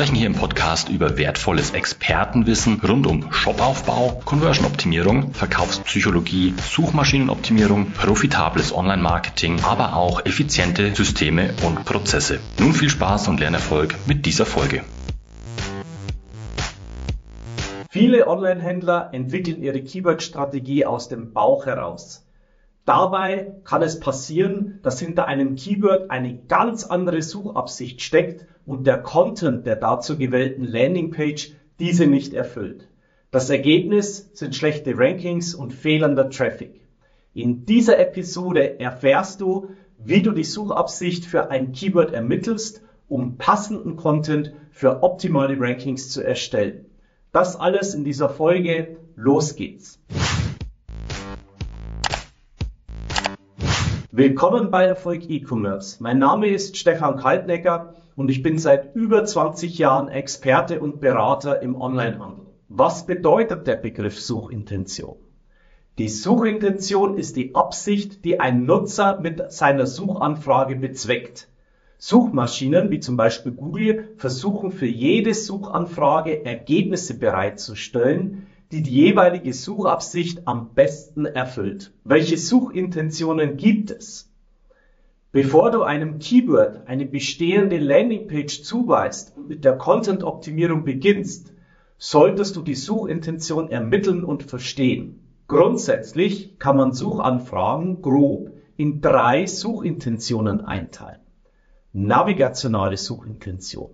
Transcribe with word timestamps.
sprechen 0.00 0.16
hier 0.16 0.28
im 0.28 0.34
Podcast 0.34 0.88
über 0.88 1.18
wertvolles 1.18 1.72
Expertenwissen 1.72 2.80
rund 2.80 3.06
um 3.06 3.30
Shopaufbau, 3.30 4.22
Conversion-Optimierung, 4.24 5.34
Verkaufspsychologie, 5.34 6.54
Suchmaschinenoptimierung, 6.56 7.90
profitables 7.90 8.74
Online-Marketing, 8.74 9.60
aber 9.62 9.94
auch 9.94 10.24
effiziente 10.24 10.94
Systeme 10.94 11.52
und 11.66 11.84
Prozesse. 11.84 12.40
Nun 12.58 12.72
viel 12.72 12.88
Spaß 12.88 13.28
und 13.28 13.40
Lernerfolg 13.40 13.94
mit 14.06 14.24
dieser 14.24 14.46
Folge. 14.46 14.84
Viele 17.90 18.26
Online-Händler 18.26 19.10
entwickeln 19.12 19.62
ihre 19.62 19.82
Keyword-Strategie 19.82 20.86
aus 20.86 21.10
dem 21.10 21.34
Bauch 21.34 21.66
heraus. 21.66 22.24
Dabei 22.90 23.52
kann 23.62 23.82
es 23.82 24.00
passieren, 24.00 24.80
dass 24.82 24.98
hinter 24.98 25.28
einem 25.28 25.54
Keyword 25.54 26.10
eine 26.10 26.36
ganz 26.48 26.82
andere 26.82 27.22
Suchabsicht 27.22 28.02
steckt 28.02 28.46
und 28.66 28.84
der 28.84 28.98
Content 28.98 29.64
der 29.64 29.76
dazu 29.76 30.18
gewählten 30.18 30.64
Landingpage 30.64 31.52
diese 31.78 32.08
nicht 32.08 32.34
erfüllt. 32.34 32.88
Das 33.30 33.48
Ergebnis 33.48 34.30
sind 34.32 34.56
schlechte 34.56 34.98
Rankings 34.98 35.54
und 35.54 35.72
fehlender 35.72 36.30
Traffic. 36.30 36.80
In 37.32 37.64
dieser 37.64 37.96
Episode 38.00 38.80
erfährst 38.80 39.40
du, 39.40 39.68
wie 39.96 40.22
du 40.22 40.32
die 40.32 40.42
Suchabsicht 40.42 41.24
für 41.24 41.48
ein 41.48 41.70
Keyword 41.70 42.12
ermittelst, 42.12 42.82
um 43.06 43.36
passenden 43.36 43.94
Content 43.94 44.52
für 44.72 45.04
optimale 45.04 45.54
Rankings 45.60 46.10
zu 46.10 46.22
erstellen. 46.22 46.86
Das 47.30 47.54
alles 47.54 47.94
in 47.94 48.02
dieser 48.02 48.30
Folge. 48.30 48.96
Los 49.14 49.54
geht's. 49.54 50.00
Willkommen 54.12 54.72
bei 54.72 54.86
Erfolg 54.86 55.30
E-Commerce. 55.30 56.02
Mein 56.02 56.18
Name 56.18 56.48
ist 56.48 56.76
Stefan 56.76 57.16
Kaltnecker 57.16 57.94
und 58.16 58.28
ich 58.28 58.42
bin 58.42 58.58
seit 58.58 58.96
über 58.96 59.24
20 59.24 59.78
Jahren 59.78 60.08
Experte 60.08 60.80
und 60.80 61.00
Berater 61.00 61.62
im 61.62 61.80
Onlinehandel. 61.80 62.46
Was 62.68 63.06
bedeutet 63.06 63.68
der 63.68 63.76
Begriff 63.76 64.20
Suchintention? 64.20 65.14
Die 65.98 66.08
Suchintention 66.08 67.18
ist 67.18 67.36
die 67.36 67.54
Absicht, 67.54 68.24
die 68.24 68.40
ein 68.40 68.64
Nutzer 68.64 69.20
mit 69.20 69.52
seiner 69.52 69.86
Suchanfrage 69.86 70.74
bezweckt. 70.74 71.46
Suchmaschinen 71.96 72.90
wie 72.90 72.98
zum 72.98 73.16
Beispiel 73.16 73.52
Google 73.52 74.08
versuchen 74.16 74.72
für 74.72 74.86
jede 74.86 75.34
Suchanfrage 75.34 76.44
Ergebnisse 76.44 77.16
bereitzustellen, 77.16 78.48
die 78.72 78.82
die 78.82 78.90
jeweilige 78.90 79.52
Suchabsicht 79.52 80.46
am 80.46 80.74
besten 80.74 81.26
erfüllt. 81.26 81.92
Welche 82.04 82.36
Suchintentionen 82.36 83.56
gibt 83.56 83.90
es? 83.90 84.30
Bevor 85.32 85.70
du 85.70 85.82
einem 85.82 86.18
Keyword 86.18 86.86
eine 86.86 87.06
bestehende 87.06 87.78
Landingpage 87.78 88.62
zuweist 88.62 89.36
und 89.36 89.48
mit 89.48 89.64
der 89.64 89.76
Content-Optimierung 89.76 90.84
beginnst, 90.84 91.52
solltest 91.98 92.56
du 92.56 92.62
die 92.62 92.74
Suchintention 92.74 93.70
ermitteln 93.70 94.24
und 94.24 94.44
verstehen. 94.44 95.20
Grundsätzlich 95.46 96.58
kann 96.58 96.76
man 96.76 96.92
Suchanfragen 96.92 98.02
grob 98.02 98.50
in 98.76 99.00
drei 99.00 99.46
Suchintentionen 99.46 100.60
einteilen 100.60 101.20
navigationale 101.92 102.96
Suchintention. 102.96 103.90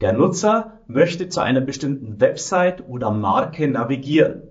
Der 0.00 0.12
Nutzer 0.12 0.78
möchte 0.86 1.28
zu 1.28 1.40
einer 1.40 1.60
bestimmten 1.60 2.20
Website 2.20 2.88
oder 2.88 3.10
Marke 3.10 3.66
navigieren. 3.66 4.42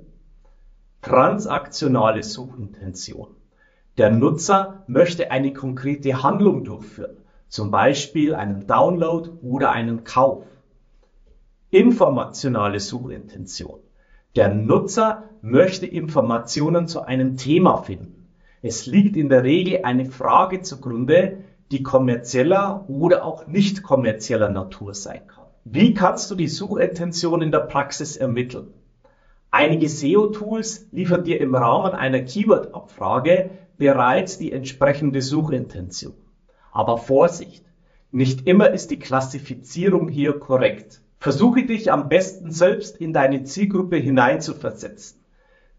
Transaktionale 1.02 2.22
Suchintention. 2.22 3.30
Der 3.98 4.12
Nutzer 4.12 4.84
möchte 4.88 5.32
eine 5.32 5.54
konkrete 5.54 6.22
Handlung 6.22 6.66
durchführen, 6.66 7.16
zum 7.48 7.72
Beispiel 7.72 8.36
einen 8.36 8.68
Download 8.68 9.30
oder 9.42 9.72
einen 9.72 10.04
Kauf. 10.04 10.44
Informationale 11.70 12.82
Suchintention. 12.82 13.80
Der 14.36 14.54
Nutzer 14.54 15.30
möchte 15.42 15.86
Informationen 15.86 16.90
zu 16.90 17.04
einem 17.04 17.38
Thema 17.38 17.78
finden. 17.78 18.28
Es 18.62 18.86
liegt 18.86 19.16
in 19.16 19.30
der 19.30 19.44
Regel 19.44 19.80
eine 19.84 20.08
Frage 20.08 20.62
zugrunde, 20.62 21.38
die 21.72 21.84
kommerzieller 21.84 22.86
oder 22.88 23.26
auch 23.26 23.48
nicht 23.48 23.84
kommerzieller 23.84 24.50
Natur 24.50 24.94
sein 24.94 25.28
kann. 25.28 25.46
Wie 25.66 25.94
kannst 25.94 26.32
du 26.32 26.36
die 26.36 26.48
Suchintention 26.48 27.42
in 27.42 27.52
der 27.52 27.60
Praxis 27.60 28.16
ermitteln? 28.16 28.74
Einige 29.52 29.90
SEO-Tools 29.90 30.88
liefern 30.92 31.24
dir 31.24 31.42
im 31.42 31.56
Rahmen 31.56 31.94
einer 31.94 32.22
Keyword-Abfrage 32.22 33.50
bereits 33.78 34.38
die 34.38 34.52
entsprechende 34.52 35.22
Suchintention. 35.22 36.14
Aber 36.72 36.98
Vorsicht! 36.98 37.66
Nicht 38.12 38.48
immer 38.48 38.70
ist 38.72 38.92
die 38.92 39.00
Klassifizierung 39.00 40.08
hier 40.08 40.40
korrekt. 40.40 41.02
Versuche 41.20 41.66
dich 41.66 41.92
am 41.92 42.08
besten 42.08 42.52
selbst 42.52 42.98
in 42.98 43.12
deine 43.12 43.44
Zielgruppe 43.44 43.98
hineinzuversetzen. 43.98 45.20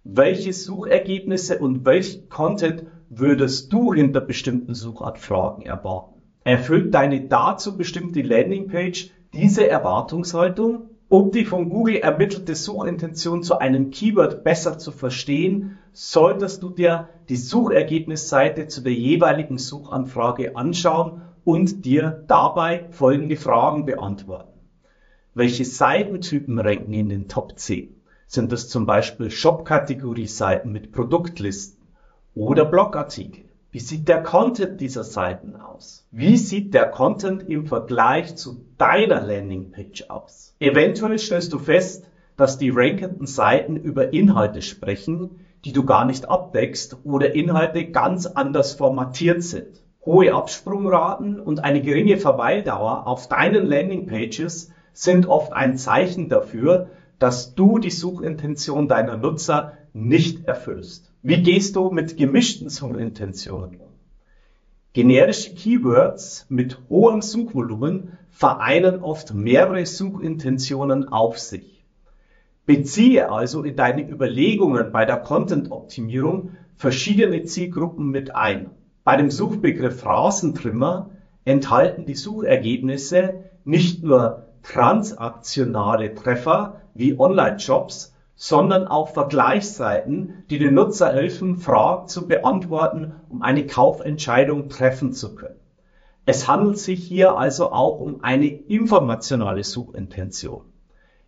Welche 0.05 0.53
Suchergebnisse 0.53 1.59
und 1.59 1.85
welchen 1.85 2.29
Content 2.29 2.85
würdest 3.11 3.73
du 3.73 3.93
hinter 3.95 4.21
bestimmten 4.21 4.75
Suchanfragen 4.75 5.65
erwarten? 5.65 6.23
Erfüllt 6.45 6.95
deine 6.95 7.23
dazu 7.23 7.77
bestimmte 7.77 8.23
Landingpage 8.23 9.11
diese 9.33 9.69
Erwartungshaltung? 9.69 10.91
Um 11.11 11.31
die 11.31 11.47
von 11.47 11.71
Google 11.71 11.97
ermittelte 11.97 12.55
Suchintention 12.55 13.43
zu 13.43 13.59
einem 13.59 13.91
Keyword 13.91 14.45
besser 14.45 14.79
zu 14.79 14.93
verstehen, 14.93 15.79
solltest 15.93 16.63
du 16.63 16.69
dir 16.69 17.09
die 17.31 17.37
Suchergebnisseite 17.37 18.67
zu 18.67 18.83
der 18.83 18.93
jeweiligen 18.93 19.57
Suchanfrage 19.57 20.55
anschauen 20.55 21.23
und 21.45 21.87
dir 21.87 22.25
dabei 22.29 22.89
folgende 22.91 23.37
Fragen 23.37 23.87
beantworten. 23.87 24.59
Welche 25.33 25.65
Seitentypen 25.65 26.59
ranken 26.59 26.93
in 26.93 27.09
den 27.09 27.29
Top 27.29 27.59
10? 27.59 27.95
Sind 28.27 28.53
das 28.53 28.69
zum 28.69 28.85
Beispiel 28.85 29.31
Shop-Kategorie-Seiten 29.31 30.71
mit 30.71 30.93
Produktlisten? 30.93 31.78
Oder 32.35 32.65
Blogartikel. 32.65 33.45
Wie 33.71 33.81
sieht 33.81 34.09
der 34.09 34.23
Content 34.23 34.81
dieser 34.81 35.05
Seiten 35.05 35.55
aus? 35.57 36.07
Wie 36.11 36.37
sieht 36.37 36.73
der 36.73 36.87
Content 36.87 37.49
im 37.49 37.67
Vergleich 37.67 38.35
zu 38.35 38.65
deiner 38.79 39.21
Landingpage 39.21 40.09
aus? 40.09 40.55
Eventuell 40.59 41.19
stellst 41.19 41.53
du 41.53 41.59
fest, 41.59 42.07
dass 42.39 42.57
die 42.57 42.71
rankenden 42.71 43.27
Seiten 43.27 43.77
über 43.77 44.13
Inhalte 44.15 44.63
sprechen, 44.63 45.41
die 45.65 45.73
du 45.73 45.85
gar 45.85 46.07
nicht 46.07 46.29
abdeckst 46.29 46.99
oder 47.05 47.35
Inhalte 47.35 47.91
ganz 47.91 48.27
anders 48.27 48.73
formatiert 48.73 49.43
sind. 49.43 49.83
Hohe 50.07 50.33
Absprungraten 50.33 51.39
und 51.39 51.63
eine 51.63 51.83
geringe 51.83 52.17
Verweildauer 52.17 53.07
auf 53.07 53.29
deinen 53.29 53.67
Landingpages 53.67 54.71
sind 54.93 55.27
oft 55.27 55.53
ein 55.53 55.77
Zeichen 55.77 56.29
dafür, 56.29 56.89
dass 57.19 57.55
du 57.55 57.79
die 57.79 57.91
Suchintention 57.91 58.89
deiner 58.89 59.17
Nutzer 59.17 59.75
nicht 59.93 60.47
erfüllst. 60.47 61.08
Wie 61.23 61.43
gehst 61.43 61.75
du 61.75 61.91
mit 61.91 62.17
gemischten 62.17 62.69
Suchintentionen? 62.69 63.81
Generische 64.93 65.53
Keywords 65.53 66.47
mit 66.49 66.79
hohem 66.89 67.23
Suchvolumen 67.23 68.17
vereinen 68.31 69.03
oft 69.03 69.35
mehrere 69.35 69.85
Suchintentionen 69.85 71.09
auf 71.09 71.41
sich. 71.41 71.85
Beziehe 72.67 73.33
also 73.33 73.65
in 73.65 73.75
deine 73.75 74.09
Überlegungen 74.09 74.93
bei 74.93 75.05
der 75.05 75.17
Content-Optimierung 75.17 76.53
verschiedene 76.77 77.43
Zielgruppen 77.43 78.11
mit 78.11 78.37
ein. 78.37 78.71
Bei 79.03 79.17
dem 79.17 79.33
Suchbegriff 79.33 80.07
Rasentrimmer 80.07 81.11
enthalten 81.45 82.07
die 82.07 82.15
Suchergebnisse 82.15 83.43
nicht 83.65 84.05
nur 84.05 84.47
transaktionale 84.63 86.15
Treffer 86.15 86.81
wie 86.95 87.19
Online-Shops, 87.19 88.15
sondern 88.41 88.87
auch 88.87 89.09
Vergleichsseiten, 89.09 90.45
die 90.49 90.61
den 90.61 90.75
Nutzer 90.75 91.13
helfen, 91.13 91.57
Fragen 91.57 92.07
zu 92.07 92.29
beantworten, 92.29 93.17
um 93.29 93.43
eine 93.43 93.67
Kaufentscheidung 93.67 94.69
treffen 94.69 95.13
zu 95.13 95.35
können. 95.35 95.59
Es 96.25 96.47
handelt 96.47 96.79
sich 96.79 97.03
hier 97.03 97.37
also 97.37 97.73
auch 97.73 97.99
um 97.99 98.23
eine 98.23 98.47
informationale 98.47 99.65
Suchintention. 99.65 100.63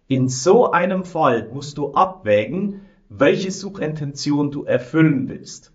In 0.07 0.29
so 0.29 0.71
einem 0.71 1.05
Fall 1.05 1.49
musst 1.53 1.79
du 1.79 1.95
abwägen, 1.95 2.83
welche 3.09 3.51
Suchintention 3.51 4.53
du 4.53 4.63
erfüllen 4.63 5.29
willst. 5.29 5.73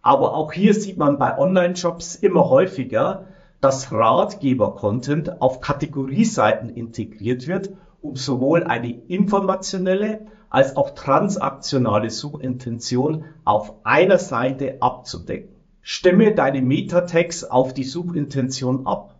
Aber 0.00 0.34
auch 0.34 0.54
hier 0.54 0.72
sieht 0.72 0.96
man 0.96 1.18
bei 1.18 1.36
Online-Shops 1.36 2.14
immer 2.14 2.48
häufiger, 2.48 3.26
dass 3.60 3.92
Ratgeber-Content 3.92 5.42
auf 5.42 5.60
Kategorieseiten 5.60 6.70
integriert 6.70 7.46
wird, 7.46 7.72
um 8.00 8.16
sowohl 8.16 8.64
eine 8.64 8.90
informationelle 8.90 10.28
als 10.50 10.76
auch 10.76 10.90
transaktionale 10.90 12.10
Suchintention 12.10 13.24
auf 13.44 13.74
einer 13.84 14.18
Seite 14.18 14.78
abzudecken. 14.80 15.54
Stimme 15.82 16.34
deine 16.34 16.62
Meta-Tags 16.62 17.44
auf 17.44 17.74
die 17.74 17.84
Suchintention 17.84 18.86
ab. 18.86 19.14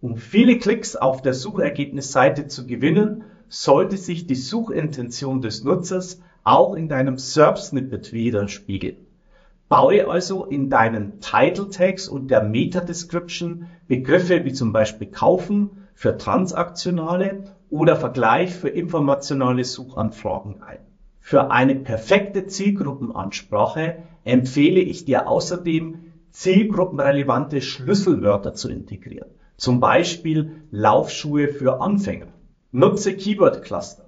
Um 0.00 0.16
viele 0.16 0.58
Klicks 0.58 0.96
auf 0.96 1.22
der 1.22 1.34
Suchergebnisseite 1.34 2.48
zu 2.48 2.66
gewinnen, 2.66 3.24
sollte 3.48 3.96
sich 3.96 4.26
die 4.26 4.34
Suchintention 4.34 5.40
des 5.40 5.64
Nutzers 5.64 6.20
auch 6.44 6.74
in 6.74 6.88
deinem 6.88 7.18
SERP-Snippet 7.18 8.12
widerspiegeln. 8.12 8.96
Baue 9.68 10.08
also 10.08 10.44
in 10.44 10.70
deinen 10.70 11.20
Title 11.20 11.70
Tags 11.70 12.08
und 12.08 12.30
der 12.30 12.42
Meta 12.42 12.80
Description 12.80 13.66
Begriffe 13.88 14.44
wie 14.44 14.52
zum 14.52 14.72
Beispiel 14.72 15.08
kaufen 15.08 15.88
für 15.94 16.16
transaktionale 16.16 17.55
oder 17.70 17.96
Vergleich 17.96 18.54
für 18.54 18.68
informationale 18.68 19.64
Suchanfragen 19.64 20.62
ein. 20.62 20.78
Für 21.20 21.50
eine 21.50 21.74
perfekte 21.74 22.46
Zielgruppenansprache 22.46 23.96
empfehle 24.24 24.80
ich 24.80 25.04
dir 25.04 25.28
außerdem, 25.28 26.12
zielgruppenrelevante 26.30 27.62
Schlüsselwörter 27.62 28.54
zu 28.54 28.68
integrieren. 28.68 29.30
Zum 29.56 29.80
Beispiel 29.80 30.62
Laufschuhe 30.70 31.48
für 31.48 31.80
Anfänger. 31.80 32.28
Nutze 32.72 33.16
Keyword 33.16 33.62
Cluster. 33.62 34.04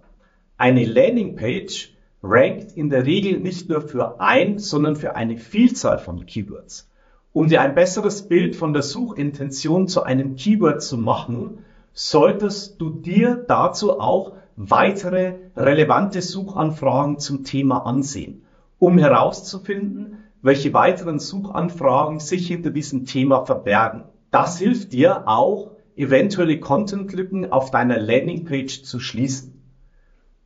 Eine 0.58 0.84
Landingpage 0.84 1.94
rankt 2.22 2.72
in 2.76 2.90
der 2.90 3.06
Regel 3.06 3.40
nicht 3.40 3.68
nur 3.68 3.80
für 3.80 4.20
ein, 4.20 4.58
sondern 4.58 4.94
für 4.94 5.16
eine 5.16 5.38
Vielzahl 5.38 5.98
von 5.98 6.26
Keywords. 6.26 6.90
Um 7.32 7.48
dir 7.48 7.62
ein 7.62 7.74
besseres 7.74 8.28
Bild 8.28 8.56
von 8.56 8.72
der 8.72 8.82
Suchintention 8.82 9.88
zu 9.88 10.02
einem 10.02 10.36
Keyword 10.36 10.82
zu 10.82 10.98
machen, 10.98 11.64
solltest 11.98 12.80
du 12.80 12.90
dir 12.90 13.44
dazu 13.48 13.98
auch 13.98 14.34
weitere 14.54 15.34
relevante 15.56 16.22
Suchanfragen 16.22 17.18
zum 17.18 17.42
Thema 17.42 17.86
ansehen, 17.86 18.44
um 18.78 18.98
herauszufinden, 18.98 20.18
welche 20.40 20.72
weiteren 20.72 21.18
Suchanfragen 21.18 22.20
sich 22.20 22.46
hinter 22.46 22.70
diesem 22.70 23.04
Thema 23.04 23.44
verbergen. 23.44 24.04
Das 24.30 24.60
hilft 24.60 24.92
dir 24.92 25.26
auch, 25.26 25.72
eventuelle 25.96 26.60
Content-Lücken 26.60 27.50
auf 27.50 27.72
deiner 27.72 27.98
Landingpage 27.98 28.84
zu 28.84 29.00
schließen. 29.00 29.60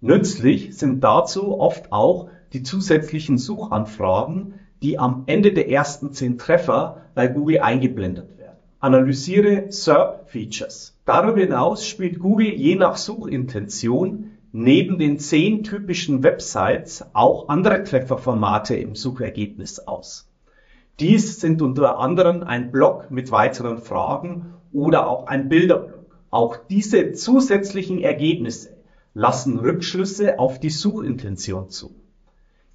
Nützlich 0.00 0.75
sind 0.78 1.05
dazu 1.05 1.60
oft 1.60 1.93
auch 1.93 2.31
die 2.55 2.62
zusätzlichen 2.62 3.37
Suchanfragen, 3.37 4.55
die 4.81 4.98
am 4.98 5.25
Ende 5.26 5.52
der 5.52 5.69
ersten 5.69 6.14
zehn 6.14 6.38
Treffer 6.38 7.02
bei 7.14 7.26
Google 7.26 7.60
eingeblendet 7.60 8.38
werden. 8.38 8.56
Analysiere 8.81 9.70
SERP-Features. 9.70 10.91
Darüber 11.04 11.40
hinaus 11.40 11.84
spielt 11.84 12.20
Google 12.20 12.54
je 12.54 12.76
nach 12.76 12.96
Suchintention 12.96 14.31
neben 14.52 14.99
den 14.99 15.19
zehn 15.19 15.64
typischen 15.64 16.22
Websites 16.22 17.04
auch 17.12 17.49
andere 17.49 17.82
Trefferformate 17.82 18.76
im 18.76 18.94
Suchergebnis 18.94 19.81
aus. 19.81 20.31
Dies 21.00 21.40
sind 21.40 21.60
unter 21.60 21.99
anderem 21.99 22.44
ein 22.44 22.70
Blog 22.70 23.10
mit 23.10 23.32
weiteren 23.32 23.78
Fragen 23.78 24.54
oder 24.72 25.08
auch 25.08 25.26
ein 25.26 25.49
Bilderblog. 25.49 26.04
Auch 26.31 26.56
diese 26.70 27.12
zusätzlichen 27.12 28.00
Ergebnisse 28.00 28.76
lassen 29.12 29.58
Rückschlüsse 29.58 30.38
auf 30.38 30.60
die 30.60 30.70
Suchintention 30.70 31.69
zu. 31.69 31.96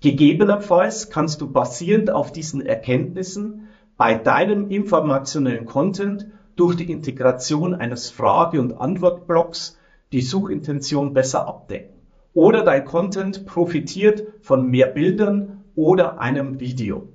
Gegebenenfalls 0.01 1.09
kannst 1.09 1.39
du 1.39 1.49
basierend 1.49 2.11
auf 2.11 2.33
diesen 2.33 2.65
Erkenntnissen 2.65 3.69
bei 3.95 4.15
deinem 4.15 4.69
informationellen 4.69 5.65
Content 5.65 6.27
durch 6.57 6.75
die 6.75 6.91
Integration 6.91 7.73
eines 7.73 8.09
Frage- 8.09 8.59
und 8.59 8.73
Antwortblocks 8.73 9.77
die 10.11 10.21
Suchintention 10.21 11.13
besser 11.13 11.47
abdecken. 11.47 12.01
Oder 12.33 12.63
dein 12.63 12.83
Content 12.83 13.45
profitiert 13.45 14.23
von 14.41 14.67
mehr 14.67 14.87
Bildern 14.87 15.63
oder 15.75 16.19
einem 16.19 16.59
Video. 16.59 17.09